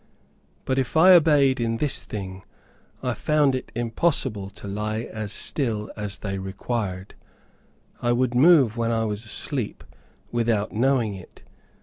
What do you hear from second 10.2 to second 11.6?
without knowing it.